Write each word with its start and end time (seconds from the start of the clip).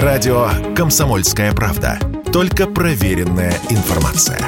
Радио 0.00 0.48
«Комсомольская 0.74 1.52
правда». 1.52 1.98
Только 2.32 2.66
проверенная 2.66 3.52
информация. 3.68 4.38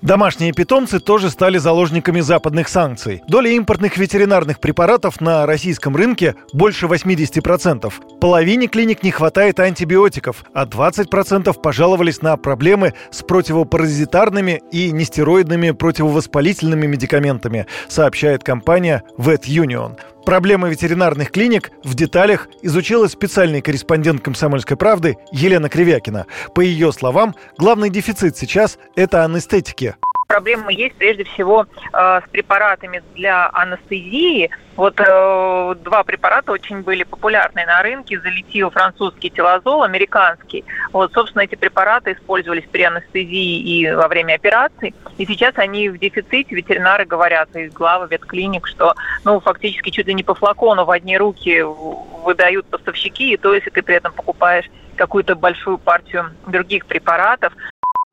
Домашние 0.00 0.52
питомцы 0.52 0.98
тоже 0.98 1.30
стали 1.30 1.58
заложниками 1.58 2.18
западных 2.18 2.68
санкций. 2.68 3.22
Доля 3.28 3.52
импортных 3.52 3.96
ветеринарных 3.98 4.58
препаратов 4.58 5.20
на 5.20 5.46
российском 5.46 5.94
рынке 5.94 6.34
больше 6.52 6.86
80%. 6.86 8.18
Половине 8.20 8.66
клиник 8.66 9.04
не 9.04 9.12
хватает 9.12 9.60
антибиотиков, 9.60 10.44
а 10.52 10.66
20% 10.66 11.52
пожаловались 11.62 12.20
на 12.20 12.36
проблемы 12.36 12.94
с 13.12 13.22
противопаразитарными 13.22 14.60
и 14.72 14.90
нестероидными 14.90 15.70
противовоспалительными 15.70 16.88
медикаментами, 16.88 17.68
сообщает 17.86 18.42
компания 18.42 19.04
Vet 19.18 19.44
Union. 19.44 19.96
Проблемы 20.24 20.70
ветеринарных 20.70 21.30
клиник 21.30 21.72
в 21.82 21.94
деталях 21.94 22.48
изучила 22.62 23.08
специальный 23.08 23.60
корреспондент 23.60 24.22
«Комсомольской 24.22 24.76
правды» 24.76 25.18
Елена 25.32 25.68
Кривякина. 25.68 26.26
По 26.54 26.60
ее 26.60 26.92
словам, 26.92 27.34
главный 27.58 27.90
дефицит 27.90 28.36
сейчас– 28.36 28.78
это 28.94 29.24
анестетики 29.24 29.96
проблемы 30.32 30.72
есть 30.72 30.94
прежде 30.96 31.24
всего 31.24 31.66
э, 31.92 32.20
с 32.24 32.30
препаратами 32.30 33.02
для 33.14 33.50
анестезии. 33.52 34.48
Вот 34.76 34.98
э, 34.98 35.74
два 35.84 36.02
препарата 36.04 36.52
очень 36.52 36.80
были 36.80 37.02
популярны 37.02 37.66
на 37.66 37.82
рынке. 37.82 38.18
Залетил 38.18 38.70
французский 38.70 39.28
телозол, 39.28 39.82
американский. 39.82 40.64
Вот, 40.92 41.12
собственно, 41.12 41.42
эти 41.42 41.54
препараты 41.54 42.12
использовались 42.12 42.64
при 42.72 42.82
анестезии 42.82 43.60
и 43.60 43.92
во 43.92 44.08
время 44.08 44.34
операций. 44.34 44.94
И 45.18 45.26
сейчас 45.26 45.52
они 45.56 45.90
в 45.90 45.98
дефиците. 45.98 46.54
Ветеринары 46.54 47.04
говорят 47.04 47.54
из 47.54 47.70
главы 47.70 48.08
ветклиник, 48.10 48.66
что 48.66 48.94
ну, 49.24 49.38
фактически 49.40 49.90
чуть 49.90 50.06
ли 50.06 50.14
не 50.14 50.22
по 50.22 50.34
флакону 50.34 50.86
в 50.86 50.90
одни 50.90 51.18
руки 51.18 51.60
выдают 51.60 52.64
поставщики. 52.66 53.34
И 53.34 53.36
то, 53.36 53.52
если 53.52 53.68
ты 53.68 53.82
при 53.82 53.96
этом 53.96 54.14
покупаешь 54.14 54.70
какую-то 54.96 55.34
большую 55.34 55.76
партию 55.76 56.30
других 56.46 56.86
препаратов, 56.86 57.52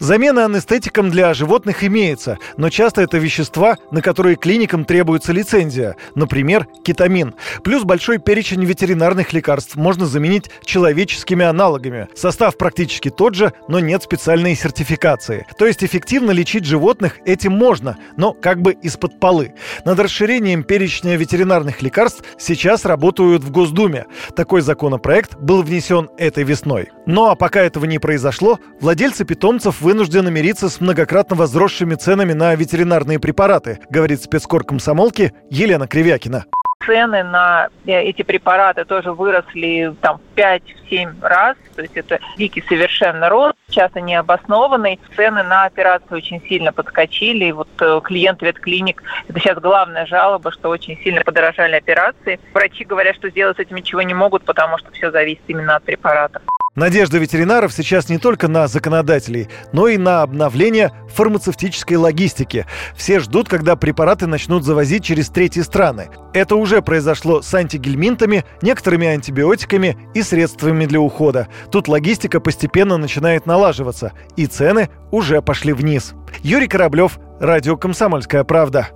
Замена 0.01 0.45
анестетикам 0.45 1.09
для 1.11 1.33
животных 1.33 1.83
имеется, 1.83 2.37
но 2.55 2.69
часто 2.69 3.01
это 3.01 3.17
вещества, 3.17 3.75
на 3.91 4.01
которые 4.01 4.37
клиникам 4.37 4.85
требуется 4.85 5.33
лицензия, 5.33 5.97
например, 6.15 6.67
кетамин. 6.85 7.35
Плюс 7.65 7.83
большой 7.83 8.17
перечень 8.17 8.63
ветеринарных 8.63 9.33
лекарств 9.33 9.75
можно 9.75 10.05
заменить 10.05 10.49
человеческими 10.63 11.43
аналогами. 11.43 12.07
Состав 12.15 12.57
практически 12.57 13.09
тот 13.09 13.35
же, 13.35 13.51
но 13.67 13.81
нет 13.81 14.01
специальной 14.01 14.55
сертификации. 14.55 15.45
То 15.57 15.65
есть 15.65 15.83
эффективно 15.83 16.31
лечить 16.31 16.63
животных 16.63 17.17
этим 17.25 17.51
можно, 17.51 17.97
но 18.15 18.31
как 18.31 18.61
бы 18.61 18.71
из-под 18.71 19.19
полы. 19.19 19.53
Над 19.83 19.99
расширением 19.99 20.63
перечня 20.63 21.17
ветеринарных 21.17 21.81
лекарств 21.81 22.23
сейчас 22.37 22.85
работают 22.85 23.43
в 23.43 23.51
Госдуме. 23.51 24.05
Такой 24.33 24.61
законопроект 24.61 25.35
был 25.35 25.61
внесен 25.61 26.09
этой 26.17 26.45
весной. 26.45 26.87
Ну 27.11 27.25
а 27.25 27.33
пока 27.33 27.61
этого 27.61 27.85
не 27.85 27.97
произошло, 27.97 28.59
владельцы 28.79 29.25
питомцев 29.25 29.81
вынуждены 29.81 30.29
мириться 30.29 30.69
с 30.69 30.79
многократно 30.79 31.35
возросшими 31.35 31.95
ценами 31.95 32.33
на 32.33 32.53
ветеринарные 32.53 33.19
препараты, 33.19 33.79
говорит 33.89 34.21
спецкор 34.21 34.63
комсомолки 34.63 35.33
Елена 35.49 35.87
Кривякина 35.87 36.45
цены 36.85 37.23
на 37.23 37.69
э, 37.85 38.01
эти 38.01 38.23
препараты 38.23 38.83
тоже 38.85 39.11
выросли 39.11 39.93
там 40.01 40.17
в 40.17 40.39
5-7 40.39 41.21
раз, 41.21 41.55
то 41.75 41.81
есть 41.81 41.95
это 41.95 42.19
дикий 42.37 42.63
совершенно 42.67 43.29
рост, 43.29 43.57
часто 43.69 44.01
необоснованный. 44.01 44.99
Цены 45.15 45.43
на 45.43 45.65
операции 45.65 46.15
очень 46.15 46.41
сильно 46.47 46.71
подскочили, 46.73 47.45
и 47.45 47.51
вот 47.51 47.67
э, 47.79 48.01
клиент 48.03 48.41
ветклиник, 48.41 49.03
это 49.27 49.39
сейчас 49.39 49.59
главная 49.59 50.05
жалоба, 50.07 50.51
что 50.51 50.69
очень 50.69 50.97
сильно 51.03 51.21
подорожали 51.21 51.75
операции. 51.75 52.39
Врачи 52.53 52.85
говорят, 52.85 53.15
что 53.17 53.29
сделать 53.29 53.57
с 53.57 53.59
этим 53.59 53.75
ничего 53.75 54.01
не 54.01 54.15
могут, 54.15 54.43
потому 54.43 54.77
что 54.79 54.91
все 54.91 55.11
зависит 55.11 55.43
именно 55.47 55.75
от 55.75 55.83
препаратов. 55.83 56.41
Надежда 56.79 57.17
ветеринаров 57.17 57.73
сейчас 57.73 58.07
не 58.07 58.19
только 58.19 58.47
на 58.47 58.69
законодателей, 58.69 59.49
но 59.73 59.89
и 59.89 59.97
на 59.97 60.21
обновление 60.21 60.93
фармацевтической 61.13 61.97
логистики. 61.97 62.65
Все 62.95 63.19
ждут, 63.19 63.49
когда 63.49 63.75
препараты 63.75 64.27
начнут 64.27 64.63
завозить 64.63 65.03
через 65.03 65.27
третьи 65.27 65.59
страны. 65.59 66.07
Это 66.33 66.55
уже 66.55 66.81
произошло 66.81 67.41
с 67.41 67.53
антигельминтами, 67.53 68.45
некоторыми 68.61 69.07
антибиотиками 69.07 69.97
и 70.13 70.21
средствами 70.21 70.85
для 70.85 71.01
ухода. 71.01 71.49
Тут 71.69 71.89
логистика 71.89 72.39
постепенно 72.39 72.95
начинает 72.95 73.45
налаживаться, 73.45 74.13
и 74.37 74.45
цены 74.45 74.87
уже 75.11 75.41
пошли 75.41 75.73
вниз. 75.73 76.13
Юрий 76.43 76.69
Кораблев, 76.69 77.19
Радио 77.41 77.75
«Комсомольская 77.75 78.45
правда». 78.45 78.87